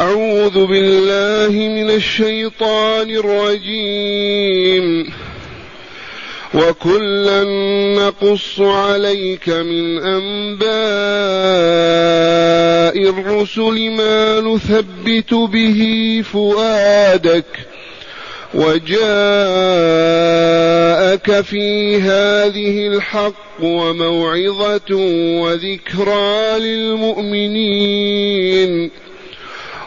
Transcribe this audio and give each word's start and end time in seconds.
أعوذ 0.00 0.66
بالله 0.66 1.68
من 1.68 1.90
الشيطان 1.90 3.10
الرجيم. 3.10 5.06
وكلا 6.54 7.44
نقص 7.94 8.60
عليك 8.60 9.48
من 9.48 9.98
أنباء 9.98 10.70
الرسل 13.10 13.90
ما 13.90 14.40
نثبت 14.40 15.34
به 15.34 16.22
فؤادك 16.32 17.44
وجاءك 18.54 19.00
في 21.40 21.96
هذه 21.96 22.86
الحق 22.86 23.62
وموعظة 23.62 24.94
وذكرى 25.40 26.58
للمؤمنين. 26.58 27.70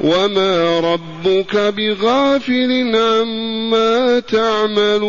وما 0.00 0.80
ربك 0.80 1.56
بغافل 1.56 2.96
عما 2.96 4.20
تعملون 4.20 5.08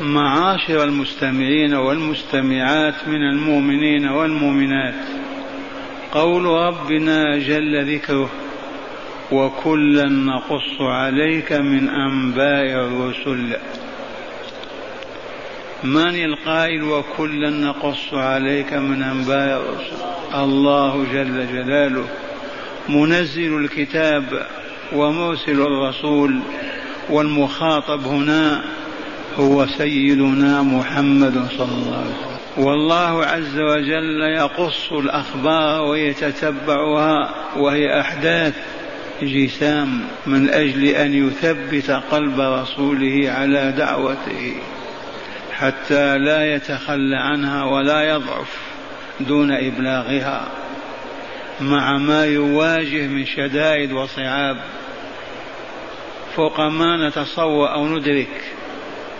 معاشر 0.00 0.84
المستمعين 0.84 1.74
والمستمعات 1.74 3.08
من 3.08 3.22
المؤمنين 3.22 4.08
والمؤمنات. 4.08 4.94
قول 6.12 6.44
ربنا 6.44 7.38
جل 7.38 7.94
ذكره 7.94 8.30
وكلا 9.32 10.08
نقص 10.08 10.80
عليك 10.80 11.52
من 11.52 11.88
أنباء 11.88 12.86
الرسل. 12.86 13.56
من 15.86 16.24
القائل 16.24 16.82
وكلا 16.82 17.50
نقص 17.50 18.14
عليك 18.14 18.72
من 18.72 19.02
أنباء 19.02 19.60
الرسل. 19.60 19.96
الله 20.34 21.04
جل 21.12 21.46
جلاله 21.46 22.04
منزل 22.88 23.56
الكتاب 23.56 24.46
ومرسل 24.92 25.60
الرسول 25.60 26.40
والمخاطب 27.10 28.06
هنا 28.06 28.64
هو 29.38 29.66
سيدنا 29.66 30.62
محمد 30.62 31.48
صلى 31.58 31.72
الله 31.72 31.96
عليه 31.96 32.10
وسلم. 32.10 32.66
والله 32.66 33.24
عز 33.24 33.58
وجل 33.58 34.20
يقص 34.36 34.92
الأخبار 34.92 35.82
ويتتبعها 35.82 37.34
وهي 37.56 38.00
أحداث 38.00 38.54
جسام 39.22 40.00
من 40.26 40.48
أجل 40.48 40.84
أن 40.84 41.14
يثبت 41.14 41.90
قلب 41.90 42.40
رسوله 42.40 43.30
على 43.30 43.74
دعوته. 43.78 44.54
حتى 45.60 46.18
لا 46.18 46.54
يتخلى 46.54 47.16
عنها 47.16 47.64
ولا 47.64 48.02
يضعف 48.02 48.58
دون 49.20 49.52
إبلاغها 49.52 50.48
مع 51.60 51.98
ما 51.98 52.24
يواجه 52.26 53.06
من 53.06 53.26
شدائد 53.26 53.92
وصعاب. 53.92 54.56
فوق 56.36 56.60
ما 56.60 57.08
نتصور 57.08 57.72
أو 57.72 57.88
ندرك 57.88 58.44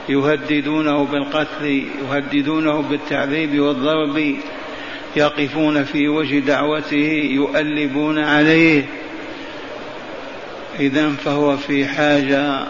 يهددونه 0.08 1.04
بالقتل 1.04 1.84
يهددونه 2.02 2.82
بالتعذيب 2.82 3.60
والضرب 3.60 4.36
يقفون 5.16 5.84
في 5.84 6.08
وجه 6.08 6.38
دعوته 6.38 7.30
يؤلبون 7.30 8.18
عليه. 8.18 8.84
إذا 10.80 11.10
فهو 11.10 11.56
في 11.56 11.86
حاجة 11.86 12.66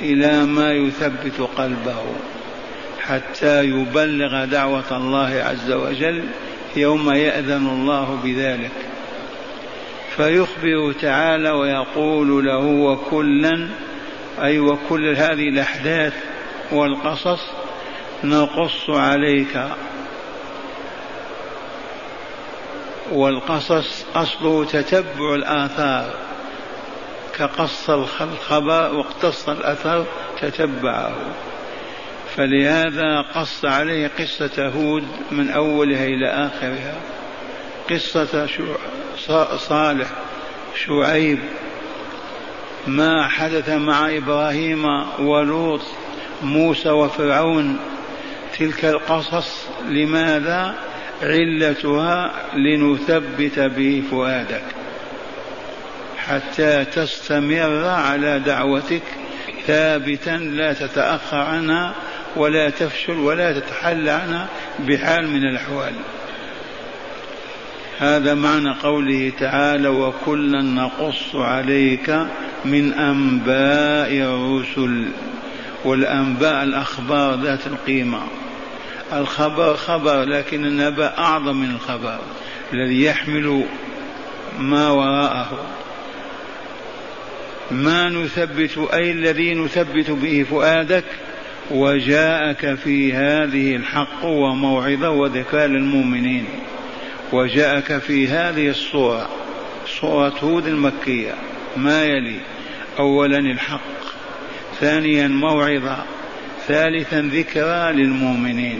إلى 0.00 0.46
ما 0.46 0.72
يثبت 0.72 1.48
قلبه. 1.56 2.02
حتى 3.06 3.64
يبلغ 3.64 4.44
دعوة 4.44 4.96
الله 4.96 5.44
عز 5.48 5.72
وجل 5.72 6.28
يوم 6.76 7.10
يأذن 7.10 7.66
الله 7.66 8.20
بذلك. 8.24 8.70
فيخبر 10.16 10.92
تعالى 11.00 11.50
ويقول 11.50 12.46
له 12.46 12.64
وكلا 12.64 13.68
أي 14.42 14.58
وكل 14.58 15.16
هذه 15.16 15.48
الأحداث 15.48 16.12
والقصص 16.72 17.40
نقص 18.24 18.90
عليك. 18.90 19.64
والقصص 23.12 24.04
أصله 24.14 24.64
تتبع 24.64 25.34
الآثار. 25.34 26.14
كقص 27.38 27.90
الخبر 27.90 28.94
واقتص 28.94 29.48
الأثر 29.48 30.04
تتبعه. 30.40 31.12
فلهذا 32.36 33.20
قص 33.34 33.64
عليه 33.64 34.10
قصة 34.18 34.68
هود 34.68 35.04
من 35.30 35.50
أولها 35.50 36.04
إلى 36.04 36.28
آخرها. 36.28 36.94
قصة 37.90 38.48
صالح 39.56 40.08
شعيب 40.86 41.38
ما 42.86 43.28
حدث 43.28 43.68
مع 43.68 44.16
إبراهيم 44.16 44.84
ولوط 45.18 45.80
موسى 46.42 46.90
وفرعون. 46.90 47.78
تلك 48.58 48.84
القصص 48.84 49.66
لماذا؟ 49.88 50.74
علتها 51.22 52.32
لنثبت 52.54 53.58
به 53.58 54.02
فؤادك. 54.10 54.64
حتى 56.18 56.84
تستمر 56.84 57.84
على 57.84 58.38
دعوتك 58.38 59.02
ثابتا 59.66 60.30
لا 60.30 60.72
تتأخر 60.72 61.36
عنها 61.36 61.94
ولا 62.36 62.70
تفشل 62.70 63.18
ولا 63.18 63.60
تتحل 63.60 64.08
عنها 64.08 64.48
بحال 64.78 65.28
من 65.28 65.44
الأحوال. 65.44 65.92
هذا 67.98 68.34
معنى 68.34 68.74
قوله 68.82 69.32
تعالى 69.40 69.88
وكلا 69.88 70.62
نقص 70.62 71.34
عليك 71.34 72.26
من 72.64 72.92
أنباء 72.92 74.12
الرسل. 74.12 75.08
والأنباء 75.84 76.62
الأخبار 76.62 77.34
ذات 77.34 77.66
القيمة. 77.66 78.22
الخبر 79.12 79.76
خبر 79.76 80.22
لكن 80.22 80.64
النبأ 80.64 81.18
أعظم 81.18 81.56
من 81.56 81.70
الخبر 81.70 82.18
الذي 82.72 83.04
يحمل 83.04 83.64
ما 84.58 84.90
وراءه. 84.90 85.66
ما 87.70 88.08
نثبت 88.08 88.88
أي 88.94 89.10
الذي 89.10 89.54
نثبت 89.54 90.10
به 90.10 90.46
فؤادك؟ 90.50 91.04
وجاءك 91.70 92.74
في 92.74 93.12
هذه 93.12 93.76
الحق 93.76 94.24
وموعظة 94.24 95.10
وذكاء 95.10 95.66
للمؤمنين. 95.66 96.44
وجاءك 97.32 97.98
في 97.98 98.28
هذه 98.28 98.68
الصورة 98.68 99.28
صورة 100.00 100.34
هود 100.42 100.66
المكية 100.66 101.34
ما 101.76 102.04
يلي؟ 102.04 102.40
أولا 102.98 103.38
الحق 103.38 103.80
ثانيا 104.80 105.28
موعظة 105.28 106.04
ثالثا 106.66 107.20
ذكرى 107.20 107.92
للمؤمنين. 107.92 108.78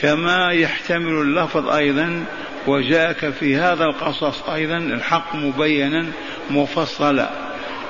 كما 0.00 0.52
يحتمل 0.52 1.12
اللفظ 1.12 1.68
أيضا 1.68 2.24
وجاءك 2.66 3.30
في 3.30 3.56
هذا 3.56 3.84
القصص 3.84 4.48
أيضا 4.48 4.76
الحق 4.76 5.34
مبينا 5.34 6.06
مفصلا 6.50 7.30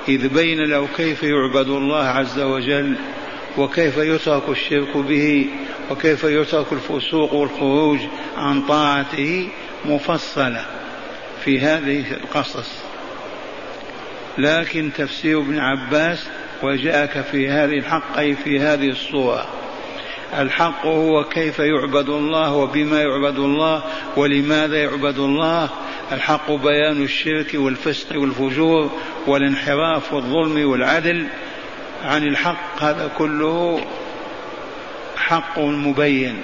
إذ 0.09 0.29
بين 0.29 0.59
له 0.59 0.89
كيف 0.97 1.23
يعبد 1.23 1.69
الله 1.69 2.05
عز 2.05 2.41
وجل 2.41 2.97
وكيف 3.59 3.97
يترك 3.97 4.49
الشرك 4.49 4.97
به 4.97 5.47
وكيف 5.91 6.25
يترك 6.25 6.67
الفسوق 6.73 7.35
والخروج 7.35 7.99
عن 8.37 8.63
طاعته 8.63 9.49
مفصلة 9.85 10.65
في 11.45 11.61
هذه 11.61 12.13
القصص. 12.13 12.83
لكن 14.39 14.91
تفسير 14.97 15.41
ابن 15.41 15.59
عباس 15.59 16.29
وجاءك 16.63 17.21
في 17.21 17.49
هذه 17.49 17.79
الحق 17.79 18.19
أي 18.19 18.35
في 18.35 18.61
هذه 18.61 18.89
الصورة. 18.89 19.47
الحق 20.39 20.87
هو 20.87 21.25
كيف 21.25 21.59
يعبد 21.59 22.09
الله 22.09 22.55
وبما 22.55 23.03
يعبد 23.03 23.39
الله 23.39 23.83
ولماذا 24.17 24.77
يعبد 24.77 25.19
الله. 25.19 25.71
الحق 26.13 26.53
بيان 26.53 27.03
الشرك 27.03 27.51
والفسق 27.55 28.19
والفجور 28.21 28.91
والانحراف 29.27 30.13
والظلم 30.13 30.71
والعدل. 30.71 31.27
عن 32.05 32.23
الحق 32.23 32.83
هذا 32.83 33.11
كله 33.19 33.81
حق 35.17 35.59
مبين. 35.59 36.41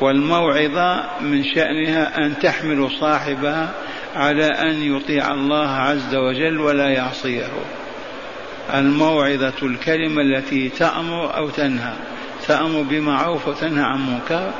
والموعظة 0.00 1.04
من 1.20 1.44
شأنها 1.44 2.26
أن 2.26 2.38
تحمل 2.38 2.90
صاحبها 3.00 3.70
على 4.16 4.46
أن 4.46 4.96
يطيع 4.96 5.34
الله 5.34 5.68
عز 5.68 6.14
وجل 6.14 6.60
ولا 6.60 6.88
يعصيه. 6.88 7.48
الموعظة 8.74 9.54
الكلمة 9.62 10.22
التي 10.22 10.68
تأمر 10.68 11.36
أو 11.36 11.50
تنهى. 11.50 11.92
تأمر 12.46 12.82
بمعروف 12.82 13.48
وتنهى 13.48 13.84
عن 13.84 14.06
منكر. 14.06 14.50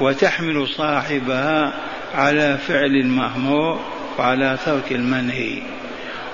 وتحمل 0.00 0.68
صاحبها 0.68 1.72
على 2.14 2.58
فعل 2.58 2.96
المأمور 2.96 3.80
وعلى 4.18 4.58
ترك 4.64 4.92
المنهي. 4.92 5.62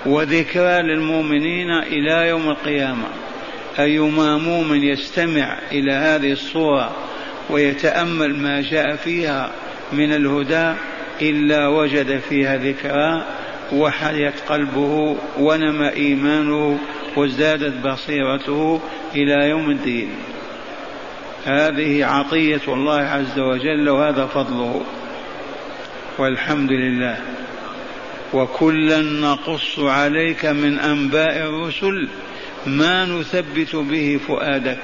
وذكرى 0.06 0.82
للمؤمنين 0.82 1.70
إلى 1.70 2.28
يوم 2.28 2.50
القيامة. 2.50 3.08
أيما 3.78 4.38
مؤمن 4.38 4.82
يستمع 4.82 5.58
إلى 5.72 5.92
هذه 5.92 6.32
الصورة 6.32 6.96
ويتأمل 7.50 8.36
ما 8.36 8.60
جاء 8.60 8.96
فيها 8.96 9.50
من 9.92 10.12
الهدى 10.12 10.72
إلا 11.22 11.68
وجد 11.68 12.18
فيها 12.18 12.56
ذكرى 12.56 13.24
وحيت 13.72 14.40
قلبه 14.48 15.16
ونمى 15.38 15.88
إيمانه 15.88 16.78
وازدادت 17.16 17.86
بصيرته 17.86 18.80
إلى 19.14 19.48
يوم 19.48 19.70
الدين. 19.70 20.10
هذه 21.46 22.04
عطية 22.04 22.60
الله 22.68 23.00
عز 23.00 23.38
وجل 23.38 23.88
وهذا 23.88 24.26
فضله. 24.26 24.82
والحمد 26.18 26.70
لله. 26.70 27.16
وكلا 28.32 29.00
نقص 29.02 29.78
عليك 29.78 30.46
من 30.46 30.78
أنباء 30.78 31.36
الرسل 31.36 32.08
ما 32.66 33.04
نثبت 33.04 33.76
به 33.76 34.20
فؤادك 34.28 34.78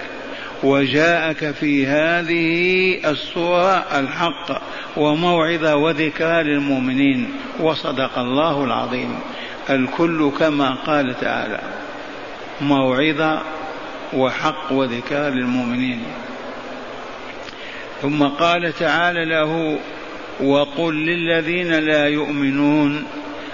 وجاءك 0.62 1.50
في 1.50 1.86
هذه 1.86 3.10
الصورة 3.10 3.86
الحق 3.98 4.62
وموعظة 4.96 5.76
وذكرى 5.76 6.42
للمؤمنين 6.42 7.32
وصدق 7.60 8.18
الله 8.18 8.64
العظيم. 8.64 9.18
الكل 9.70 10.32
كما 10.38 10.74
قال 10.74 11.20
تعالى 11.20 11.60
موعظة 12.60 13.42
وحق 14.12 14.72
وذكرى 14.72 15.30
للمؤمنين. 15.30 16.02
ثم 18.02 18.22
قال 18.22 18.72
تعالى 18.78 19.24
له 19.24 19.78
وقل 20.40 20.94
للذين 20.94 21.72
لا 21.72 22.06
يؤمنون 22.08 23.04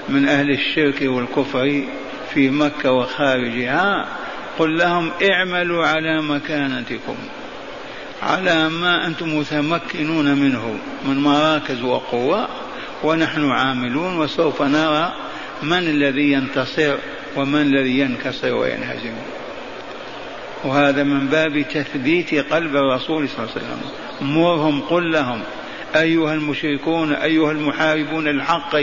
من 0.09 0.29
أهل 0.29 0.51
الشرك 0.51 1.03
والكفر 1.03 1.85
في 2.35 2.51
مكة 2.51 2.93
وخارجها 2.93 4.09
قل 4.59 4.79
لهم 4.79 5.11
اعملوا 5.23 5.87
على 5.87 6.23
مكانتكم 6.23 7.17
على 8.23 8.69
ما 8.69 9.07
أنتم 9.07 9.39
متمكنون 9.39 10.35
منه 10.35 10.79
من 11.05 11.23
مراكز 11.23 11.83
وقوة 11.83 12.49
ونحن 13.05 13.51
عاملون 13.51 14.17
وسوف 14.17 14.63
نرى 14.63 15.13
من 15.63 15.79
الذي 15.79 16.33
ينتصر 16.33 16.97
ومن 17.37 17.61
الذي 17.61 17.99
ينكسر 17.99 18.55
وينهزم. 18.55 19.15
وهذا 20.65 21.03
من 21.03 21.27
باب 21.27 21.63
تثبيت 21.63 22.35
قلب 22.35 22.77
الرسول 22.77 23.29
صلى 23.29 23.39
الله 23.39 23.51
عليه 23.57 23.67
وسلم. 23.67 23.81
مرهم 24.21 24.81
قل 24.81 25.13
لهم. 25.13 25.43
أيها 25.97 26.35
المشركون 26.35 27.13
أيها 27.13 27.53
المحاربون 27.53 28.29
الحق 28.29 28.75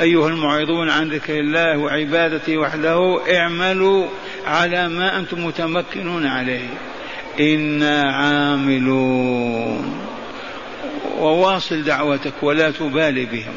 أيها 0.00 0.28
المعرضون 0.28 0.90
عن 0.90 1.08
ذكر 1.08 1.34
الله 1.34 1.78
وعبادته 1.78 2.56
وحده 2.56 3.20
اعملوا 3.36 4.06
على 4.46 4.88
ما 4.88 5.18
أنتم 5.18 5.46
متمكنون 5.46 6.26
عليه. 6.26 6.68
إنا 7.40 8.12
عاملون. 8.12 9.92
وواصل 11.18 11.82
دعوتك 11.82 12.42
ولا 12.42 12.70
تبالي 12.70 13.24
بهم. 13.24 13.54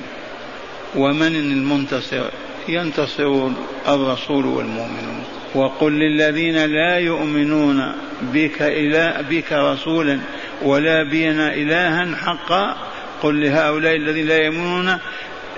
ومن 0.95 1.35
المنتصر؟ 1.35 2.23
ينتصر 2.67 3.49
الرسول 3.87 4.45
والمؤمنون. 4.45 5.23
وقل 5.55 5.91
للذين 5.91 6.65
لا 6.65 6.97
يؤمنون 6.97 7.91
بك 8.33 8.61
إله 8.61 9.21
بك 9.21 9.51
رسولا 9.51 10.19
ولا 10.61 11.03
بنا 11.03 11.53
إلها 11.53 12.15
حقا 12.15 12.92
قل 13.23 13.41
لهؤلاء 13.41 13.95
الذين 13.95 14.27
لا 14.27 14.37
يؤمنون 14.37 14.97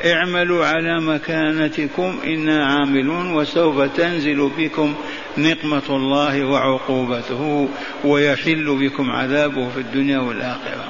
اعملوا 0.06 0.66
على 0.66 1.02
مكانتكم 1.02 2.20
إنا 2.26 2.66
عاملون 2.66 3.34
وسوف 3.34 3.82
تنزل 3.82 4.52
بكم 4.58 4.94
نقمة 5.38 5.90
الله 5.90 6.46
وعقوبته 6.46 7.70
ويحل 8.04 8.78
بكم 8.80 9.12
عذابه 9.12 9.70
في 9.70 9.80
الدنيا 9.80 10.20
والآخرة. 10.20 10.86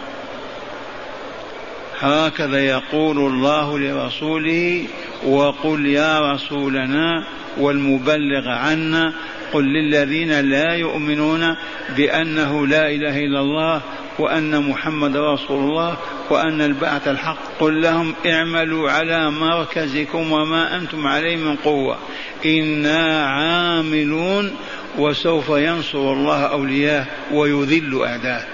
هكذا 1.99 2.59
يقول 2.59 3.17
الله 3.17 3.79
لرسوله 3.79 4.85
وقل 5.25 5.85
يا 5.85 6.33
رسولنا 6.33 7.27
والمبلغ 7.57 8.49
عنا 8.49 9.13
قل 9.53 9.63
للذين 9.63 10.39
لا 10.39 10.73
يؤمنون 10.73 11.55
بأنه 11.97 12.67
لا 12.67 12.89
إله 12.89 13.19
إلا 13.19 13.39
الله 13.39 13.81
وأن 14.19 14.69
محمد 14.69 15.17
رسول 15.17 15.69
الله 15.69 15.97
وأن 16.29 16.61
البعث 16.61 17.07
الحق. 17.07 17.37
قل 17.59 17.81
لهم 17.81 18.13
اعملوا 18.25 18.91
على 18.91 19.31
مركزكم 19.31 20.31
وما 20.31 20.75
أنتم 20.75 21.07
عليه 21.07 21.35
من 21.35 21.55
قوة. 21.55 21.97
إنا 22.45 23.25
عاملون 23.25 24.51
وسوف 24.97 25.49
ينصر 25.49 26.13
الله 26.13 26.45
أولياءه 26.45 27.07
ويذل 27.33 28.01
أعداءه. 28.03 28.45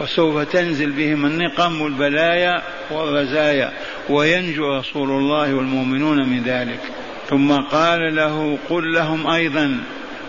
وسوف 0.00 0.38
تنزل 0.38 0.90
بهم 0.90 1.26
النقم 1.26 1.80
والبلايا 1.80 2.62
والرزايا. 2.90 3.72
وينجو 4.08 4.78
رسول 4.78 5.10
الله 5.10 5.54
والمؤمنون 5.54 6.28
من 6.28 6.42
ذلك. 6.42 6.80
ثم 7.28 7.52
قال 7.52 8.16
له 8.16 8.58
قل 8.70 8.92
لهم 8.92 9.26
أيضا. 9.26 9.78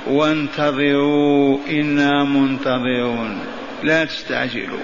وانتظروا 0.07 1.57
إنا 1.69 2.23
منتظرون. 2.23 3.39
لا 3.83 4.05
تستعجلوا. 4.05 4.79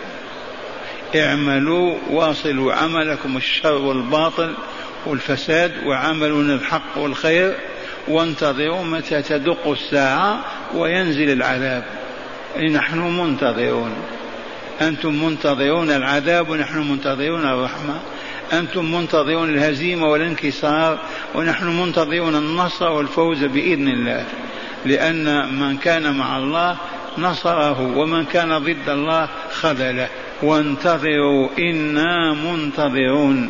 اعملوا 1.15 1.95
واصلوا 2.09 2.73
عملكم 2.73 3.37
الشر 3.37 3.73
والباطل 3.73 4.53
والفساد 5.05 5.71
وعملنا 5.85 6.53
الحق 6.53 6.97
والخير 6.97 7.55
وانتظروا 8.07 8.83
متى 8.83 9.21
تدق 9.21 9.67
الساعة 9.67 10.39
وينزل 10.75 11.29
العذاب. 11.29 11.83
نحن 12.71 12.99
منتظرون. 12.99 13.91
أنتم 14.81 15.25
منتظرون 15.25 15.91
العذاب 15.91 16.49
ونحن 16.49 16.77
منتظرون 16.77 17.45
الرحمة. 17.45 17.99
أنتم 18.53 18.95
منتظرون 18.95 19.49
الهزيمة 19.49 20.07
والانكسار 20.07 20.99
ونحن 21.35 21.67
منتظرون 21.67 22.35
النصر 22.35 22.89
والفوز 22.89 23.43
بإذن 23.43 23.87
الله. 23.87 24.25
لأن 24.85 25.55
من 25.59 25.77
كان 25.77 26.17
مع 26.17 26.37
الله 26.37 26.77
نصره 27.17 27.97
ومن 27.97 28.25
كان 28.25 28.57
ضد 28.57 28.89
الله 28.89 29.29
خذله. 29.51 30.09
وانتظروا 30.43 31.49
إنا 31.59 32.33
منتظرون. 32.33 33.49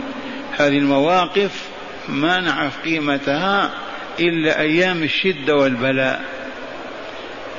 هذه 0.58 0.78
المواقف 0.78 1.68
ما 2.10 2.40
نعرف 2.40 2.84
قيمتها 2.86 3.72
إلا 4.20 4.60
أيام 4.60 5.04
الشدة 5.04 5.56
والبلاء. 5.56 6.22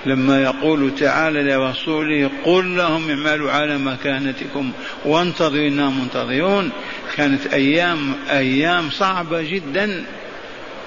لما 0.07 0.43
يقول 0.43 0.95
تعالى 0.95 1.43
لرسوله 1.43 2.31
قل 2.45 2.77
لهم 2.77 3.11
اعملوا 3.11 3.53
على 3.53 3.79
مكانتكم 3.79 4.73
وانتظروا 5.05 5.69
إنا 5.69 5.89
منتظرون. 5.89 6.71
كانت 7.17 7.47
أيام 7.55 8.15
أيام 8.31 8.91
صعبة 8.91 9.43
جدا. 9.43 10.05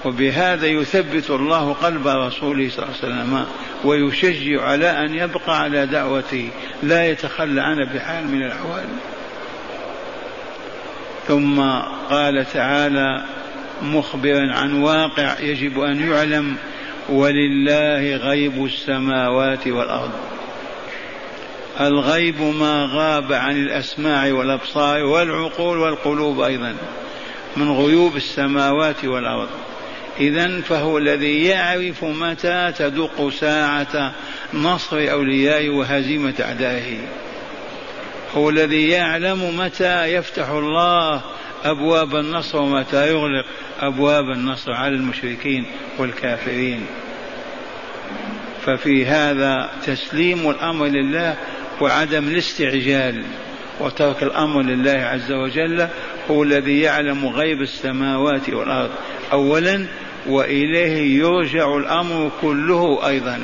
وبهذا 0.05 0.67
يثبت 0.67 1.29
الله 1.29 1.73
قلب 1.73 2.07
رسوله 2.07 2.69
صلى 2.69 2.85
الله 2.85 2.95
عليه 3.03 3.13
وسلم 3.13 3.45
ويشجع 3.83 4.61
على 4.61 4.89
أن 4.89 5.15
يبقى 5.15 5.61
على 5.61 5.85
دعوته 5.85 6.49
لا 6.83 7.09
يتخلى 7.09 7.61
عنها 7.61 7.93
بحال 7.93 8.27
من 8.27 8.43
الأحوال. 8.43 8.85
ثم 11.27 11.61
قال 12.09 12.45
تعالى 12.53 13.23
مخبرا 13.81 14.53
عن 14.53 14.73
واقع 14.73 15.39
يجب 15.39 15.79
أن 15.79 16.11
يعلم 16.11 16.55
ولله 17.09 18.15
غيب 18.15 18.65
السماوات 18.65 19.67
والأرض. 19.67 20.11
الغيب 21.79 22.41
ما 22.41 22.89
غاب 22.91 23.33
عن 23.33 23.57
الأسماع 23.57 24.33
والأبصار 24.33 25.03
والعقول 25.03 25.77
والقلوب 25.77 26.41
أيضا 26.41 26.75
من 27.57 27.71
غيوب 27.71 28.15
السماوات 28.15 29.05
والأرض. 29.05 29.49
إذا 30.19 30.61
فهو 30.61 30.97
الذي 30.97 31.45
يعرف 31.45 32.03
متى 32.03 32.73
تدق 32.77 33.29
ساعة 33.29 34.13
نصر 34.53 35.11
أوليائه 35.11 35.69
وهزيمة 35.69 36.33
أعدائه. 36.39 36.97
هو 38.35 38.49
الذي 38.49 38.89
يعلم 38.89 39.57
متى 39.57 40.13
يفتح 40.13 40.49
الله 40.49 41.21
أبواب 41.63 42.15
النصر 42.15 42.61
ومتى 42.61 43.11
يغلق 43.11 43.45
أبواب 43.79 44.29
النصر 44.29 44.71
على 44.71 44.95
المشركين 44.95 45.65
والكافرين. 45.97 46.85
ففي 48.65 49.05
هذا 49.05 49.69
تسليم 49.85 50.49
الأمر 50.49 50.85
لله 50.85 51.37
وعدم 51.81 52.27
الاستعجال 52.27 53.23
وترك 53.79 54.23
الأمر 54.23 54.61
لله 54.61 54.91
عز 54.91 55.31
وجل 55.31 55.87
هو 56.31 56.43
الذي 56.43 56.81
يعلم 56.81 57.27
غيب 57.27 57.61
السماوات 57.61 58.49
والأرض. 58.49 58.91
أولا 59.31 59.85
وإليه 60.27 61.19
يرجع 61.19 61.77
الأمر 61.77 62.31
كله 62.41 63.07
أيضا. 63.07 63.39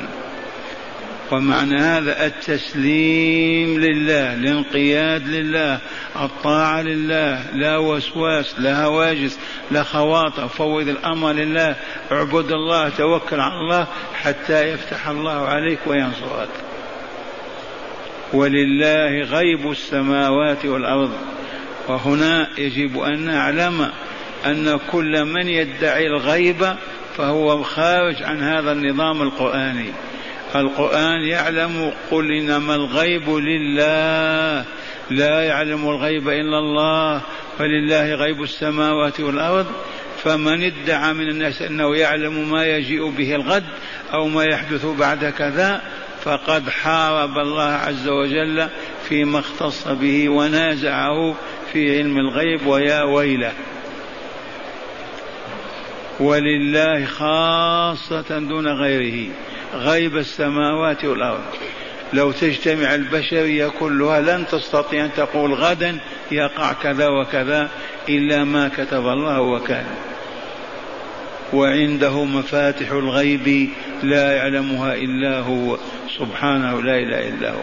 ومعنى 1.32 1.76
هذا 1.80 2.26
التسليم 2.26 3.80
لله 3.80 4.34
الانقياد 4.34 5.28
لله 5.28 5.78
الطاعة 6.20 6.82
لله 6.82 7.42
لا 7.54 7.76
وسواس 7.76 8.54
لا 8.58 8.84
هواجس 8.84 9.38
لا 9.70 9.82
خواطر. 9.82 10.48
فوض 10.48 10.88
الأمر 10.88 11.32
لله 11.32 11.76
اعبد 12.12 12.52
الله 12.52 12.88
توكل 12.88 13.40
على 13.40 13.54
الله 13.54 13.86
حتى 14.14 14.68
يفتح 14.68 15.08
الله 15.08 15.48
عليك 15.48 15.78
وينصرك. 15.86 16.48
ولله 18.32 19.24
غيب 19.24 19.70
السماوات 19.70 20.64
والأرض. 20.64 21.12
وهنا 21.88 22.48
يجب 22.58 22.98
أن 22.98 23.20
نعلم 23.20 23.90
أن 24.46 24.78
كل 24.92 25.24
من 25.24 25.48
يدعي 25.48 26.06
الغيب 26.06 26.76
فهو 27.16 27.62
خارج 27.62 28.22
عن 28.22 28.42
هذا 28.42 28.72
النظام 28.72 29.22
القرآني. 29.22 29.92
القرآن 30.56 31.22
يعلم 31.22 31.92
قل 32.10 32.32
إنما 32.32 32.74
الغيب 32.74 33.30
لله. 33.30 34.64
لا 35.10 35.42
يعلم 35.42 35.88
الغيب 35.88 36.28
إلا 36.28 36.58
الله 36.58 37.20
فلله 37.58 38.14
غيب 38.14 38.42
السماوات 38.42 39.20
والأرض. 39.20 39.66
فمن 40.24 40.62
ادعى 40.62 41.12
من 41.12 41.28
الناس 41.28 41.62
أنه 41.62 41.96
يعلم 41.96 42.50
ما 42.50 42.66
يجيء 42.66 43.10
به 43.10 43.34
الغد 43.34 43.64
أو 44.12 44.28
ما 44.28 44.44
يحدث 44.44 44.86
بعد 44.86 45.24
كذا 45.24 45.82
فقد 46.22 46.70
حارب 46.70 47.38
الله 47.38 47.62
عز 47.62 48.08
وجل 48.08 48.68
فيما 49.08 49.38
اختص 49.38 49.88
به 49.88 50.28
ونازعه 50.28 51.34
في 51.72 51.98
علم 51.98 52.18
الغيب 52.18 52.66
ويا 52.66 53.02
ويله. 53.02 53.52
ولله 56.20 57.04
خاصة 57.04 58.38
دون 58.38 58.68
غيره 58.68 59.30
غيب 59.74 60.16
السماوات 60.16 61.04
والأرض. 61.04 61.44
لو 62.12 62.32
تجتمع 62.32 62.94
البشرية 62.94 63.68
كلها 63.68 64.20
لن 64.20 64.46
تستطيع 64.46 65.04
أن 65.04 65.10
تقول 65.16 65.54
غدا 65.54 65.98
يقع 66.30 66.72
كذا 66.72 67.08
وكذا 67.08 67.70
إلا 68.08 68.44
ما 68.44 68.68
كتب 68.68 69.06
الله 69.08 69.40
وكان. 69.40 69.86
وعنده 71.52 72.24
مفاتح 72.24 72.90
الغيب 72.90 73.68
لا 74.02 74.32
يعلمها 74.32 74.94
إلا 74.94 75.38
هو 75.38 75.78
سبحانه 76.18 76.82
لا 76.82 76.98
إله 76.98 77.28
إلا 77.28 77.50
هو. 77.50 77.62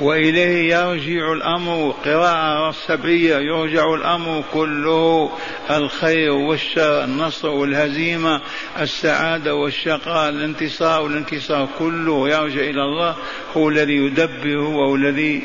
وإليه 0.00 0.74
يرجع 0.74 1.32
الأمر 1.32 1.94
قراءة 2.04 2.70
السبعية 2.70 3.36
يرجع 3.36 3.94
الأمر 3.94 4.44
كله 4.52 5.30
الخير 5.70 6.32
والشر 6.32 7.04
النصر 7.04 7.48
والهزيمة 7.48 8.40
السعادة 8.80 9.54
والشقاء 9.54 10.28
الانتصار 10.28 11.02
والانكسار 11.02 11.68
كله 11.78 12.28
يرجع 12.28 12.60
إلى 12.60 12.82
الله 12.82 13.16
هو 13.56 13.68
الذي 13.68 13.96
يدبره 13.96 14.68
وهو 14.68 14.94
الذي 14.94 15.42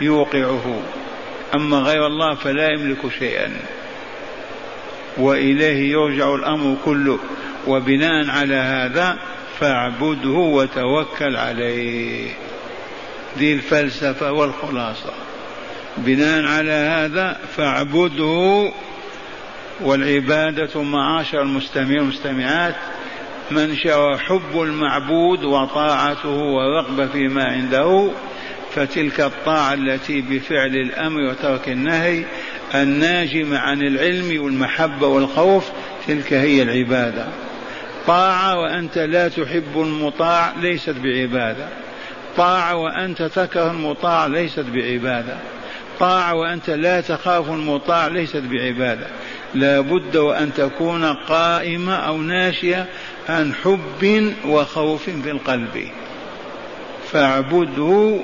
يوقعه. 0.00 0.82
أما 1.54 1.76
غير 1.76 2.06
الله 2.06 2.34
فلا 2.34 2.68
يملك 2.70 3.12
شيئا. 3.18 3.56
وإليه 5.16 5.92
يرجع 5.92 6.34
الأمر 6.34 6.76
كله. 6.84 7.18
وبناء 7.66 8.30
على 8.30 8.54
هذا 8.54 9.18
فاعبده 9.60 10.28
وتوكل 10.28 11.36
عليه. 11.36 12.47
دي 13.38 13.52
الفلسفة 13.52 14.32
والخلاصة. 14.32 15.12
بناء 15.96 16.44
على 16.44 16.72
هذا 16.72 17.38
فاعبده 17.56 18.72
والعبادة 19.80 20.82
معاشر 20.82 21.42
المستمعين 21.42 21.98
والمستمعات 21.98 22.74
منشأ 23.50 24.16
حب 24.16 24.62
المعبود 24.62 25.44
وطاعته 25.44 26.28
والرغبة 26.28 27.06
فيما 27.06 27.44
عنده 27.44 28.10
فتلك 28.74 29.20
الطاعة 29.20 29.74
التي 29.74 30.20
بفعل 30.20 30.76
الأمر 30.76 31.20
وترك 31.20 31.68
النهي 31.68 32.24
الناجمة 32.74 33.58
عن 33.58 33.82
العلم 33.82 34.44
والمحبة 34.44 35.06
والخوف 35.06 35.70
تلك 36.08 36.32
هي 36.32 36.62
العبادة. 36.62 37.28
طاعة 38.06 38.58
وأنت 38.60 38.98
لا 38.98 39.28
تحب 39.28 39.72
المطاع 39.76 40.52
ليست 40.60 40.94
بعبادة. 41.02 41.68
طاعة 42.36 42.76
وأنت 42.76 43.22
تكره 43.22 43.70
المطاع 43.70 44.26
ليست 44.26 44.64
بعبادة. 44.74 45.36
طاعة 46.00 46.34
وأنت 46.34 46.70
لا 46.70 47.00
تخاف 47.00 47.50
المطاع 47.50 48.06
ليست 48.06 48.42
بعبادة. 48.50 49.06
لا 49.54 49.80
بد 49.80 50.16
وأن 50.16 50.54
تكون 50.54 51.04
قائمة 51.04 51.94
أو 51.94 52.16
ناشئة 52.22 52.86
عن 53.28 53.54
حب 53.54 54.32
وخوف 54.46 55.10
في 55.10 55.30
القلب 55.30 55.88
فاعبده 57.12 58.20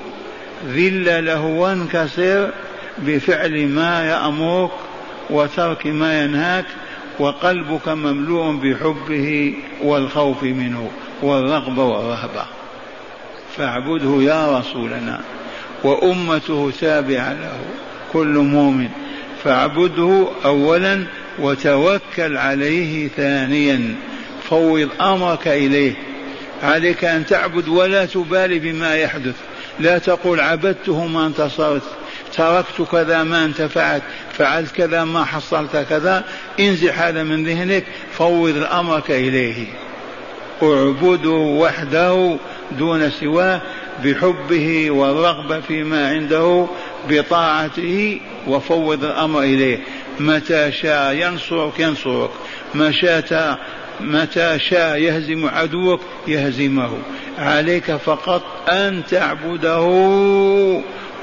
ذل 0.66 1.24
له 1.24 1.44
وانكسر 1.44 2.50
بفعل 2.98 3.68
ما 3.68 4.04
يأمرك 4.04 4.70
وترك 5.30 5.86
ما 5.86 6.24
ينهاك 6.24 6.66
وقلبك 7.18 7.88
مملوء 7.88 8.52
بحبه 8.52 9.54
والخوف 9.82 10.42
منه 10.42 10.90
والرغبة 11.22 11.84
والرهبة. 11.84 12.44
فاعبده 13.56 14.22
يا 14.22 14.58
رسولنا. 14.58 15.20
وأمته 15.84 16.72
تابعة 16.80 17.32
له. 17.32 17.60
كل 18.12 18.38
مؤمن. 18.38 18.88
فاعبده 19.44 20.28
أولا 20.44 21.04
وتوكل 21.38 22.36
عليه 22.36 23.08
ثانيا. 23.08 23.94
فوض 24.50 24.88
أمرك 25.00 25.48
إليه. 25.48 25.94
عليك 26.62 27.04
أن 27.04 27.26
تعبد 27.26 27.68
ولا 27.68 28.06
تبالي 28.06 28.58
بما 28.58 28.94
يحدث. 28.94 29.34
لا 29.80 29.98
تقول 29.98 30.40
عبدته 30.40 31.06
ما 31.06 31.26
انتصرت 31.26 31.82
تركت 32.36 32.82
كذا 32.92 33.22
ما 33.22 33.44
انتفعت 33.44 34.02
فعلت 34.32 34.72
كذا 34.72 35.04
ما 35.04 35.24
حصلت 35.24 35.76
كذا. 35.76 36.24
انزح 36.60 37.00
هذا 37.00 37.22
من 37.22 37.44
ذهنك. 37.44 37.84
فوض 38.18 38.66
أمرك 38.72 39.10
إليه. 39.10 39.66
اعبده 40.72 41.30
وحده 41.30 42.36
دون 42.78 43.10
سواه 43.10 43.60
بحبه 44.04 44.90
والرغبة 44.90 45.60
فيما 45.60 46.08
عنده 46.08 46.66
بطاعته 47.10 48.20
وفوض 48.46 49.04
الأمر 49.04 49.40
إليه. 49.40 49.78
متى 50.20 50.72
شاء 50.72 51.14
ينصرك 51.14 51.80
ينصرك. 51.80 52.30
مشات 52.74 53.58
متى 54.00 54.58
شاء 54.58 54.98
يهزم 54.98 55.46
عدوك 55.46 56.00
يهزمه. 56.26 56.90
عليك 57.38 57.96
فقط 57.96 58.42
أن 58.68 59.02
تعبده 59.10 59.80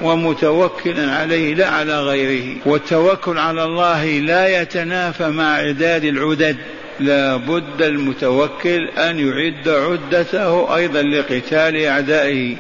ومتوكلا 0.02 1.12
عليه 1.12 1.54
لا 1.54 1.70
على 1.70 2.00
غيره. 2.00 2.56
والتوكل 2.66 3.38
على 3.38 3.64
الله 3.64 4.06
لا 4.06 4.62
يتنافى 4.62 5.28
مع 5.28 5.54
عداد 5.54 6.04
العدد. 6.04 6.58
لا 7.02 7.36
بد 7.36 7.82
المتوكل 7.82 8.88
أن 8.88 9.20
يعد 9.20 9.70
عدته 9.70 10.76
أيضا 10.76 11.02
لقتال 11.02 11.86
أعدائه. 11.86 12.56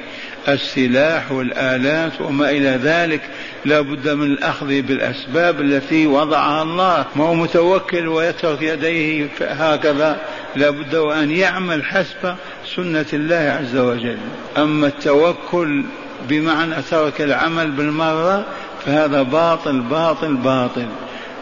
السلاح 0.47 1.31
والآلات 1.31 2.21
وما 2.21 2.49
إلى 2.49 2.79
ذلك. 2.83 3.21
لا 3.65 3.81
بد 3.81 4.09
من 4.09 4.25
الأخذ 4.25 4.67
بالأسباب 4.81 5.61
التي 5.61 6.07
وضعها 6.07 6.63
الله. 6.63 7.05
ما 7.15 7.23
هو 7.23 7.33
متوكل 7.33 8.07
ويترك 8.07 8.61
يديه 8.61 9.27
هكذا. 9.41 10.21
لا 10.55 10.69
بد 10.69 10.95
وأن 10.95 11.31
يعمل 11.31 11.85
حسب 11.85 12.35
سنة 12.75 13.05
الله 13.13 13.59
عز 13.59 13.77
وجل. 13.77 14.17
أما 14.57 14.87
التوكل 14.87 15.83
بمعنى 16.29 16.75
ترك 16.91 17.21
العمل 17.21 17.71
بالمرة 17.71 18.45
فهذا 18.85 19.21
باطل 19.21 19.79
باطل 19.79 20.35
باطل. 20.35 20.87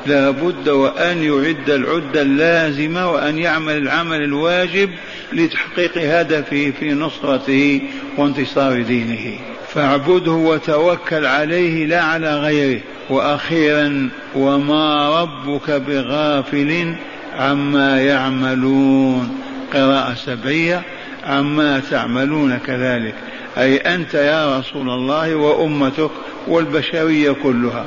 لا 0.06 0.30
بد 0.30 0.70
وأن 0.70 1.24
يعد 1.24 1.70
العدة 1.70 2.22
اللازمة 2.22 3.12
وأن 3.12 3.38
يعمل 3.38 3.78
العمل 3.78 4.24
الواجب 4.24 4.90
لتحقيق 5.34 5.98
هدفه 5.98 6.74
في 6.80 6.94
نصرته 6.94 7.82
وانتصار 8.18 8.82
دينه. 8.82 9.40
فاعبده 9.74 10.32
وتوكل 10.32 11.26
عليه 11.26 11.86
لا 11.86 12.02
على 12.02 12.36
غيره. 12.36 12.82
وأخيرا 13.10 14.10
وما 14.36 15.22
ربك 15.22 15.72
بغافل 15.72 16.96
عما 17.36 18.02
يعملون. 18.02 19.42
قراءة 19.74 20.14
سبعية. 20.14 20.82
عما 21.26 21.82
تعملون 21.92 22.58
كذلك. 22.58 23.16
أي 23.58 23.78
أنت 23.78 24.14
يا 24.14 24.60
رسول 24.60 24.90
الله 24.90 25.36
وأمتك 25.36 26.12
والبشرية 26.48 27.32
كلها. 27.32 27.86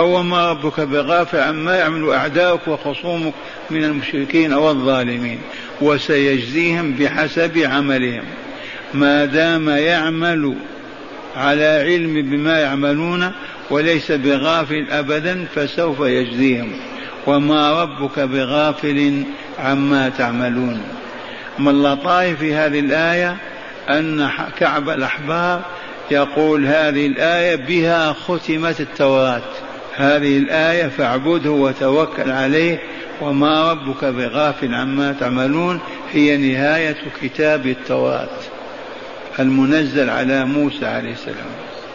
أو 0.00 0.22
ما 0.22 0.50
ربك 0.50 0.80
بغافل 0.80 1.38
عما 1.38 1.76
يعمل 1.76 2.10
أعداؤك 2.10 2.68
وخصومك 2.68 3.34
من 3.70 3.84
المشركين 3.84 4.52
والظالمين 4.52 5.38
وسيجزيهم 5.80 6.92
بحسب 6.92 7.58
عملهم. 7.58 8.24
ما 8.94 9.24
دام 9.24 9.68
يعمل 9.68 10.54
على 11.36 11.64
علم 11.64 12.30
بما 12.30 12.60
يعملون 12.60 13.32
وليس 13.70 14.12
بغافل 14.12 14.86
أبدا 14.90 15.46
فسوف 15.54 16.00
يجزيهم. 16.00 16.72
وما 17.26 17.82
ربك 17.82 18.20
بغافل 18.20 19.24
عما 19.58 20.08
تعملون. 20.08 20.82
من 21.58 21.82
لطائف 21.82 22.38
في 22.38 22.54
هذه 22.54 22.80
الآية؟ 22.80 23.36
أن 23.88 24.30
كعب 24.58 24.88
الأحبار 24.88 25.62
يقول 26.10 26.66
هذه 26.66 27.06
الآية 27.06 27.56
بها 27.56 28.12
ختمت 28.12 28.80
التوراة. 28.80 29.42
هذه 30.00 30.38
الآية 30.38 30.88
فاعبده 30.88 31.50
وتوكل 31.50 32.30
عليه 32.30 32.78
وما 33.20 33.72
ربك 33.72 34.04
بغافل 34.04 34.74
عما 34.74 35.12
تعملون 35.20 35.80
هي 36.12 36.36
نهاية 36.36 36.96
كتاب 37.22 37.66
التوراة 37.66 38.28
المنزل 39.38 40.10
على 40.10 40.44
موسى 40.44 40.86
عليه 40.86 41.12
السلام. 41.12 41.46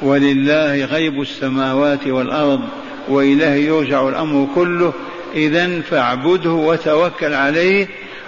ولله 0.02 0.86
غيب 0.86 1.22
السماوات 1.22 2.08
والأرض 2.08 2.62
وإليه 3.08 3.68
يرجع 3.68 4.10
الأمر 4.10 4.48
كله. 4.56 4.94
إذا 5.36 5.82
فاعبده 5.82 6.52
وتوكل 6.52 7.34
عليه 7.34 7.88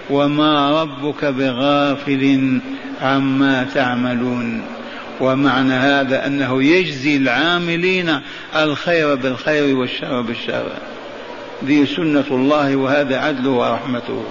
وما 0.10 0.82
ربك 0.82 1.26
بغافل 1.26 2.60
عما 3.02 3.68
تعملون. 3.74 4.62
ومعنى 5.20 5.74
هذا 5.74 6.28
أنه 6.28 6.64
يجزي 6.64 7.18
العاملين 7.18 8.20
الخير 8.56 9.16
بالخير 9.16 9.78
والشر 9.78 10.22
بالشر. 10.22 10.72
ذي 11.66 11.86
سنة 11.86 12.26
الله 12.32 12.76
وهذا 12.76 13.18
عدله 13.18 13.50
ورحمته. 13.50 14.24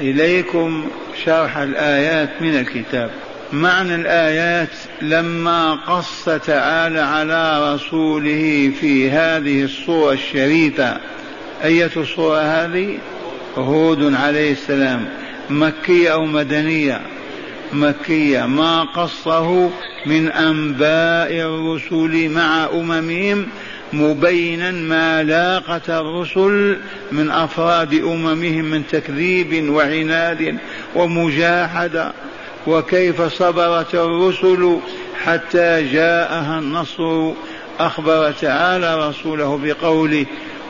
إليكم 0.00 0.88
شرح 1.24 1.56
الآيات 1.56 2.30
من 2.40 2.58
الكتاب. 2.58 3.10
معنى 3.52 3.94
الآيات 3.94 4.68
لما 5.02 5.74
قص 5.74 6.24
تعالى 6.24 7.00
على 7.00 7.74
رسوله 7.74 8.72
في 8.80 9.10
هذه 9.10 9.62
الصورة 9.64 10.12
الشريفة. 10.12 10.96
أية 11.64 11.90
صورة 12.16 12.40
هذه؟ 12.40 12.98
هود 13.58 14.14
عليه 14.14 14.52
السلام. 14.52 15.08
مكية 15.50 16.12
أو 16.12 16.24
مدنية. 16.24 17.00
مكية 17.72 18.46
ما 18.46 18.82
قصه 18.82 19.70
من 20.06 20.28
أنباء 20.28 21.32
الرسل 21.32 22.28
مع 22.28 22.68
أممهم 22.72 23.46
مبينا 23.92 24.70
ما 24.70 25.22
لاقت 25.22 25.90
الرسل 25.90 26.78
من 27.12 27.30
أفراد 27.30 27.94
أممهم 27.94 28.64
من 28.64 28.82
تكذيب 28.86 29.70
وعناد 29.70 30.58
ومجاحدة 30.94 32.12
وكيف 32.66 33.22
صبرت 33.22 33.94
الرسل 33.94 34.78
حتى 35.24 35.88
جاءها 35.92 36.58
النصر 36.58 37.32
أخبر 37.80 38.32
تعالى 38.32 39.08
رسوله 39.08 39.60
بقوله 39.64 40.26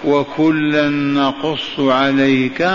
وكلا 0.07 0.89
نقص 0.89 1.79
عليك 1.79 2.69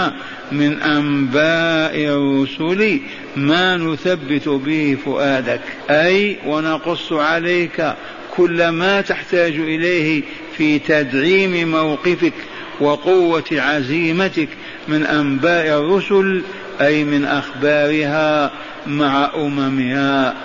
من 0.52 0.82
أنباء 0.82 1.96
الرسل 1.96 3.00
ما 3.36 3.78
نثبت 3.78 4.50
به 4.50 4.98
فؤادك. 5.06 5.62
أي 5.90 6.38
ونقص 6.46 7.14
عليك 7.14 7.94
كل 8.38 8.70
ما 8.70 9.02
تحتاج 9.02 9.54
إليه 9.54 10.24
في 10.58 10.80
تدعيم 10.80 11.72
موقفك 11.72 12.34
وقوة 12.80 13.44
عزيمتك 13.52 14.50
من 14.88 15.04
أنباء 15.04 15.80
الرسل 15.80 16.42
أي 16.82 17.04
من 17.04 17.26
أخبارها 17.26 18.52
مع 18.88 19.32
أممها. 19.36 20.36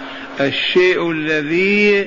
الشيء 0.40 1.10
الذي 1.10 2.06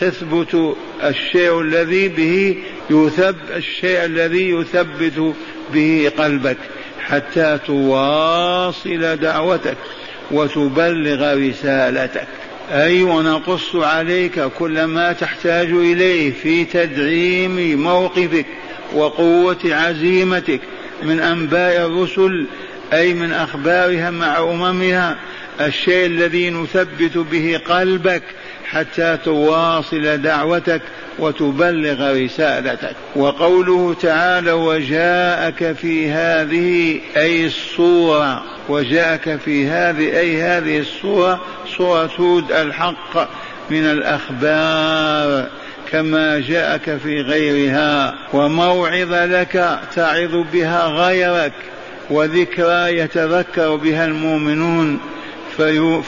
تثبت 0.00 0.76
الشيء 1.04 1.60
الذي 1.60 2.08
به 2.08 2.56
يثب 2.90 3.36
الشيء 3.56 4.04
الذي 4.04 4.50
يثبت 4.50 5.34
به 5.74 6.12
قلبك 6.18 6.56
حتى 7.00 7.58
تواصل 7.66 9.16
دعوتك 9.16 9.76
وتبلغ 10.30 11.48
رسالتك. 11.48 12.26
أي 12.70 13.02
ونقص 13.02 13.76
عليك 13.76 14.40
كل 14.40 14.84
ما 14.84 15.12
تحتاج 15.12 15.70
إليه 15.70 16.32
في 16.32 16.64
تدعيم 16.64 17.82
موقفك 17.82 18.46
وقوة 18.94 19.58
عزيمتك 19.64 20.60
من 21.02 21.20
أنباء 21.20 21.86
الرسل 21.86 22.46
أي 22.92 23.14
من 23.14 23.32
أخبارها 23.32 24.10
مع 24.10 24.38
أممها. 24.38 25.16
الشيء 25.60 26.06
الذي 26.06 26.50
نثبت 26.50 27.18
به 27.18 27.60
قلبك 27.68 28.22
حتى 28.64 29.18
تواصل 29.24 30.22
دعوتك 30.22 30.82
وتبلغ 31.18 32.24
رسالتك. 32.24 32.96
وقوله 33.16 33.96
تعالى 34.02 34.52
وجاءك 34.52 35.72
في 35.72 36.10
هذه 36.10 37.00
أي 37.16 37.46
الصورة. 37.46 38.42
وجاءك 38.68 39.36
في 39.44 39.66
هذه 39.66 40.18
أي 40.18 40.42
هذه 40.42 40.78
الصورة 40.78 41.40
صورة 41.76 42.10
هود 42.18 42.52
الحق 42.52 43.28
من 43.70 43.84
الأخبار. 43.84 45.48
كما 45.92 46.40
جاءك 46.40 46.96
في 46.96 47.20
غيرها 47.20 48.14
وموعظة 48.32 49.26
لك 49.26 49.78
تعظ 49.94 50.36
بها 50.52 50.86
غيرك 50.86 51.52
وذكرى 52.10 52.98
يتذكر 52.98 53.76
بها 53.76 54.04
المؤمنون 54.04 55.00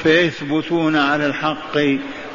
فيثبتون 0.02 0.96
على 0.96 1.26
الحق 1.26 1.78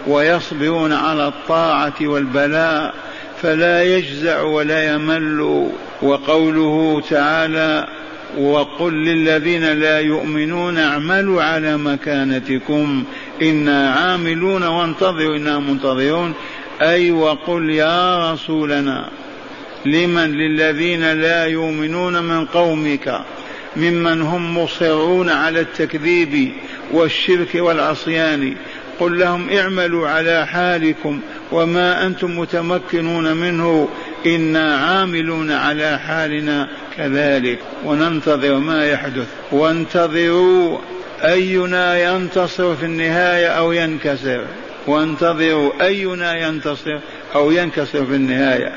ويصبرون 0.08 0.94
على 0.94 1.28
الطاعة 1.28 1.94
والبلاء 2.02 2.94
فلا 3.42 3.84
يجزع 3.84 4.42
ولا 4.42 4.94
يمل. 4.94 5.70
وقوله 6.02 7.02
تعالى 7.10 7.88
وقل 8.38 8.94
للذين 8.94 9.74
لا 9.74 10.00
يؤمنون 10.00 10.78
اعملوا 10.78 11.44
على 11.44 11.78
مكانتكم 11.78 13.04
أنا 13.42 13.92
عاملون 13.92 14.64
وانتظروا 14.64 15.38
أنا 15.38 15.60
منتظرون. 15.60 16.34
أي 16.82 17.12
وقل 17.12 17.70
يا 17.70 18.34
رسولنا 18.34 19.10
لمن 19.86 20.32
للذين 20.32 21.14
لا 21.14 21.46
يؤمنون 21.46 22.24
من 22.24 22.46
قومك 22.46 23.22
ممن 23.76 24.22
هم 24.22 24.58
مصرون 24.58 25.30
على 25.30 25.60
التكذيب 25.60 26.52
والشرك 26.92 27.56
والعصيان 27.56 28.56
قل 29.02 29.20
لهم 29.20 29.50
اعملوا 29.50 30.08
على 30.10 30.48
حالكم 30.48 31.20
وما 31.52 32.06
أنتم 32.06 32.40
متمكنون 32.40 33.34
منه 33.34 33.90
إنا 34.26 34.76
عاملون 34.76 35.52
على 35.52 36.00
حالنا 36.00 36.68
كذلك 36.98 37.60
وننتظر 37.86 38.58
ما 38.58 38.86
يحدث 38.86 39.28
وانتظروا 39.52 40.78
أينا 41.24 42.14
ينتصر 42.14 42.76
في 42.76 42.86
النهاية 42.86 43.48
أو 43.48 43.72
ينكسر 43.72 44.42
وانتظروا 44.88 45.86
أينا 45.86 46.48
ينتصر 46.48 47.00
أو 47.36 47.52
ينكسر 47.52 48.06
في 48.06 48.16
النهاية 48.16 48.74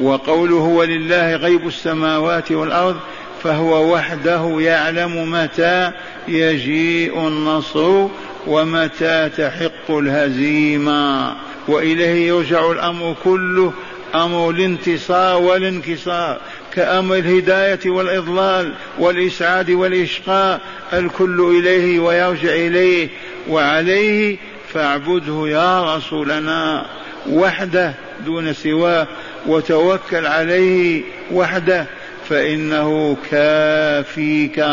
وقوله 0.00 0.54
ولله 0.54 1.36
غيب 1.36 1.66
السماوات 1.66 2.52
والأرض 2.52 2.96
فهو 3.42 3.94
وحده 3.94 4.56
يعلم 4.60 5.30
متى 5.30 5.90
يجيء 6.28 7.28
النصر 7.28 8.08
ومتى 8.46 9.30
تحق 9.36 9.90
الهزيمة؟ 9.90 11.34
وإليه 11.68 12.28
يرجع 12.28 12.72
الأمر 12.72 13.14
كله 13.24 13.72
أمر 14.14 14.50
الانتصار 14.50 15.42
والانكسار 15.42 16.40
كأمر 16.74 17.16
الهداية 17.16 17.80
والإضلال 17.86 18.72
والإسعاد 18.98 19.70
والإشقاء 19.70 20.60
الكل 20.92 21.40
إليه 21.40 22.00
ويرجع 22.00 22.48
إليه 22.48 23.08
وعليه 23.48 24.36
فاعبده 24.72 25.48
يا 25.48 25.96
رسولنا 25.96 26.86
وحده 27.30 27.94
دون 28.26 28.52
سواه 28.52 29.06
وتوكل 29.46 30.26
عليه 30.26 31.02
وحده 31.32 31.86
فإنه 32.28 33.16
كافيك. 33.30 34.64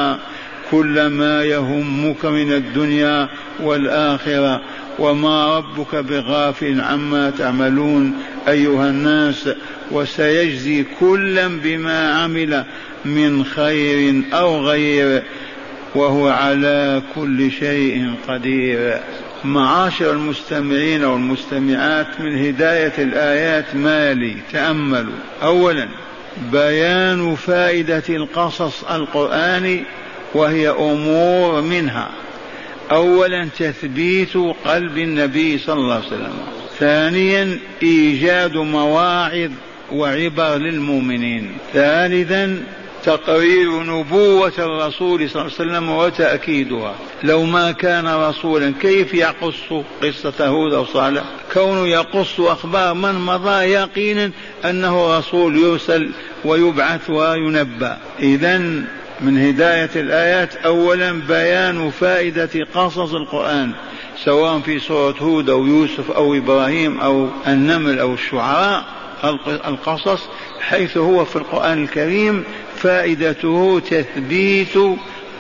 كل 0.72 1.08
ما 1.08 1.44
يهمك 1.44 2.26
من 2.26 2.54
الدنيا 2.54 3.30
والآخرة. 3.60 4.62
وما 5.00 5.58
ربك 5.58 5.96
بغافل 5.96 6.82
عما 6.82 7.30
تعملون 7.30 8.14
أيها 8.48 8.90
الناس. 8.90 9.50
وسيجزي 9.92 10.86
كلا 11.00 11.48
بما 11.48 12.14
عمل 12.14 12.64
من 13.06 13.46
خير 13.46 14.24
أو 14.34 14.66
غير. 14.66 15.24
وهو 15.96 16.28
على 16.28 17.02
كل 17.16 17.52
شيء 17.52 18.14
قدير. 18.28 19.00
معاشر 19.44 20.12
المستمعين 20.12 21.04
والمستمعات 21.04 22.08
من 22.20 22.46
هداية 22.46 22.94
الآيات 22.98 23.76
مالي 23.76 24.36
تأملوا. 24.52 25.14
أولا 25.44 25.88
بيان 26.52 27.36
فائدة 27.36 28.04
القصص 28.10 28.84
القرآني 28.84 29.84
وهي 30.34 30.70
أمور 30.70 31.62
منها. 31.62 32.10
اولا 32.92 33.48
تثبيت 33.60 34.38
قلب 34.66 34.98
النبي 34.98 35.58
صلى 35.58 35.76
الله 35.76 35.96
عليه 35.96 36.08
وسلم. 36.08 36.34
ثانيا 36.80 37.60
إيجاد 37.84 38.58
مواعظ 38.58 39.52
وعبر 39.92 40.56
للمؤمنين. 40.56 41.52
ثالثا 41.74 42.64
تقرير 43.04 43.84
نبوة 43.84 44.54
الرسول 44.60 45.30
صلى 45.30 45.42
الله 45.42 45.54
عليه 45.60 45.72
وسلم 45.72 45.90
وتأكيدها. 45.90 46.96
لو 47.24 47.44
ما 47.44 47.72
كان 47.72 48.08
رسولا 48.08 48.74
كيف 48.82 49.14
يقص 49.14 49.84
قصة 50.04 50.48
هود 50.48 50.74
أو 50.74 50.86
صالح؟ 50.86 51.24
كونه 51.54 51.88
يقص 51.88 52.40
أخبار 52.40 52.94
من 52.94 53.16
مضى 53.16 53.64
يقينا 53.64 54.32
أنه 54.66 55.18
رسول 55.18 55.58
يرسل 55.58 56.10
ويبعث 56.46 57.10
وينبأ. 57.10 57.98
إذا 58.20 58.84
من 59.22 59.38
هداية 59.38 59.90
الآيات 59.96 60.56
أولا 60.56 61.12
بيان 61.12 61.90
فائدة 61.90 62.50
قصص 62.76 63.14
القرآن 63.14 63.72
سواء 64.24 64.60
في 64.60 64.80
سورة 64.80 65.16
هود 65.20 65.50
أو 65.50 65.66
يوسف 65.66 66.12
أو 66.12 66.36
إبراهيم 66.36 67.02
أو 67.02 67.30
النمل 67.48 68.00
أو 68.00 68.14
الشعراء 68.14 68.86
القصص 69.46 70.22
حيث 70.62 70.98
هو 70.98 71.26
في 71.26 71.36
القرآن 71.36 71.84
الكريم 71.84 72.44
فائدته 72.76 73.82
تثبيت 73.90 74.78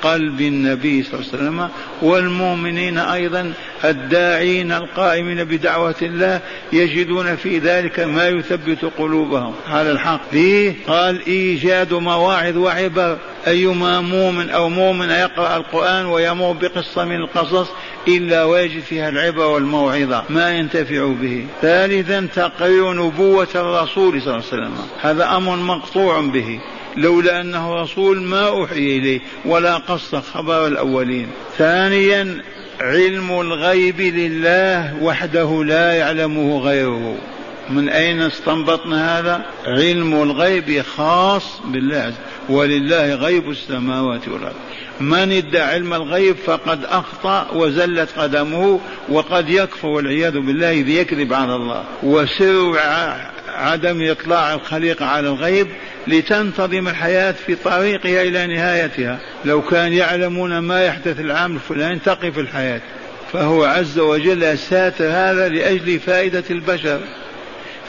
قلب 0.01 0.41
النبي 0.41 1.03
صلى 1.03 1.13
الله 1.13 1.27
عليه 1.33 1.43
وسلم 1.43 1.69
والمؤمنين 2.01 2.97
أيضا 2.97 3.53
الداعين 3.85 4.71
القائمين 4.71 5.43
بدعوة 5.43 5.95
الله 6.01 6.39
يجدون 6.73 7.35
في 7.35 7.57
ذلك 7.57 7.99
ما 7.99 8.27
يثبت 8.27 8.85
قلوبهم. 8.97 9.53
على 9.69 9.91
الحق. 9.91 10.21
ليه 10.33 10.75
قال 10.87 11.25
إيجاد 11.27 11.93
مواعظ 11.93 12.57
وعبر. 12.57 13.17
أيما 13.47 14.01
مؤمن 14.01 14.49
أو 14.49 14.69
مؤمن 14.69 15.09
يقرأ 15.09 15.57
القرآن 15.57 16.05
ويمر 16.05 16.51
بقصة 16.51 17.05
من 17.05 17.15
القصص 17.15 17.67
إلا 18.07 18.43
ويجد 18.43 18.79
فيها 18.81 19.09
العبر 19.09 19.45
والموعظة. 19.45 20.23
ما 20.29 20.49
ينتفع 20.49 21.13
به. 21.21 21.45
ثالثا 21.61 22.27
تقرير 22.35 22.93
نبوة 22.93 23.47
الرسول 23.55 24.21
صلى 24.21 24.33
الله 24.33 24.45
عليه 24.51 24.63
وسلم. 24.63 24.73
هذا 25.01 25.37
أمر 25.37 25.55
مقطوع 25.55 26.21
به. 26.21 26.59
لولا 26.97 27.41
أنه 27.41 27.81
رسول 27.81 28.21
ما 28.21 28.47
أوحي 28.47 28.97
إليه 28.97 29.19
ولا 29.45 29.77
قص 29.77 30.15
خبر 30.15 30.67
الأولين. 30.67 31.27
ثانيا 31.57 32.41
علم 32.81 33.39
الغيب 33.41 34.01
لله 34.01 35.03
وحده 35.03 35.63
لا 35.63 35.93
يعلمه 35.93 36.59
غيره. 36.59 37.15
من 37.69 37.89
أين 37.89 38.21
استنبطنا 38.21 39.19
هذا؟ 39.19 39.45
علم 39.67 40.23
الغيب 40.23 40.81
خاص 40.81 41.61
بالله 41.65 42.13
ولله 42.49 43.15
غيب 43.15 43.49
السماوات 43.49 44.27
والأرض. 44.27 44.55
من 44.99 45.31
ادعى 45.31 45.61
علم 45.61 45.93
الغيب 45.93 46.35
فقد 46.35 46.85
أخطأ 46.85 47.47
وزلت 47.53 48.09
قدمه 48.17 48.79
وقد 49.09 49.49
يكفر 49.49 49.87
والعياذ 49.87 50.39
بالله 50.39 50.71
إذ 50.71 50.89
يكذب 50.89 51.33
على 51.33 51.55
الله. 51.55 51.83
وسر 52.03 52.79
عدم 53.61 54.11
إطلاع 54.11 54.53
الخليقة 54.53 55.05
على 55.05 55.27
الغيب 55.27 55.67
لتنتظم 56.07 56.87
الحياة 56.87 57.31
في 57.31 57.55
طريقها 57.55 58.21
إلى 58.21 58.47
نهايتها. 58.47 59.19
لو 59.45 59.61
كان 59.61 59.93
يعلمون 59.93 60.57
ما 60.57 60.85
يحدث 60.85 61.19
العام 61.19 61.55
الفلاني 61.55 61.99
تقف 61.99 62.39
الحياة. 62.39 62.81
فهو 63.33 63.63
عز 63.63 63.99
وجل 63.99 64.57
ساتر 64.57 65.05
هذا 65.05 65.49
لأجل 65.49 65.99
فائدة 65.99 66.43
البشر. 66.49 66.99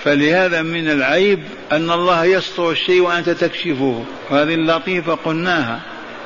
فلهذا 0.04 0.62
من 0.62 0.90
العيب 0.90 1.42
أن 1.72 1.90
الله 1.90 2.24
يستر 2.24 2.70
الشيء 2.70 3.00
وأنت 3.00 3.30
تكشفه. 3.30 4.04
وهذه 4.30 4.54
اللطيفة 4.54 5.14
قلناها. 5.14 5.80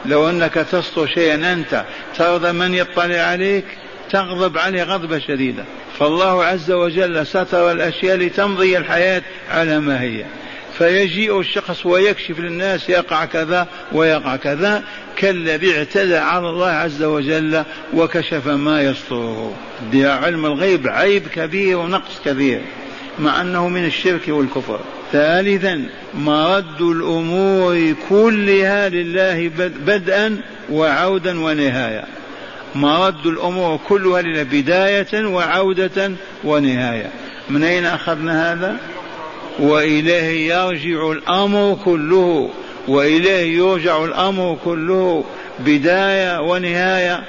لو 0.07 0.31
أنك 0.31 0.55
تستر 0.55 1.07
شيئا 1.07 1.53
أنت 1.53 1.85
ترضى 2.19 2.53
من 2.53 2.75
يطلع 2.75 3.17
عليك؟ 3.17 3.65
تغضب 4.11 4.59
عليه 4.59 4.83
غضبة 4.83 5.19
شديدة. 5.19 5.65
فالله 5.99 6.45
عز 6.45 6.71
وجل 6.71 7.27
ستر 7.27 7.73
الأشياء 7.73 8.17
لتمضي 8.17 8.79
الحياة 8.79 9.23
على 9.51 9.81
ما 9.81 10.03
هي. 10.03 10.25
فيجيء 10.79 11.41
الشخص 11.41 11.87
ويكشف 11.87 12.41
للناس 12.41 12.89
يقع 12.89 13.25
كذا 13.25 13.67
ويقع 13.93 14.37
كذا. 14.37 14.85
كالذي 15.17 15.79
اعتدى 15.79 16.17
على 16.17 16.49
الله 16.51 16.71
عز 16.71 17.03
وجل 17.03 17.65
وكشف 17.95 18.49
ما 18.49 18.83
يستره. 18.83 19.55
علم 19.95 20.47
الغيب 20.47 20.89
عيب 20.89 21.29
كبير 21.29 21.79
ونقص 21.79 22.21
كبير. 22.25 22.61
مع 23.19 23.41
أنه 23.41 23.69
من 23.69 23.85
الشرك 23.85 24.23
والكفر. 24.29 24.81
ثالثا 25.13 25.89
مرد 26.15 26.81
الأمور 26.81 27.95
كلها 28.09 28.89
لله 28.89 29.49
بدءا 29.87 30.41
وعودا 30.71 31.41
ونهايه 31.41 32.05
مرد 32.75 33.27
الأمور 33.27 33.81
كلها 33.89 34.23
لله 34.23 34.43
بدايه 34.43 35.27
وعوده 35.27 36.13
ونهايه. 36.45 37.11
من 37.51 37.65
أين 37.65 37.87
أخذنا 37.87 38.53
هذا؟ 38.53 38.77
وإليه 39.59 40.55
يرجع 40.55 41.13
الأمر 41.13 41.79
كله. 41.85 42.51
وإليه 42.89 43.59
يرجع 43.59 44.05
الأمر 44.05 44.59
كله. 44.65 45.25
بداية 45.59 46.41
ونهاية. 46.41 47.25